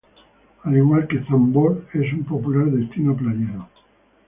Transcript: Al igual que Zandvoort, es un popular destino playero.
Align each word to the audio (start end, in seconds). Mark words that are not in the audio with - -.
Al 0.63 0.75
igual 0.77 1.07
que 1.07 1.19
Zandvoort, 1.25 1.93
es 1.93 2.11
un 2.13 2.23
popular 2.25 2.65
destino 2.71 3.15
playero. 3.15 3.69